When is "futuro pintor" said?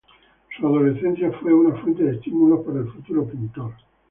2.91-3.71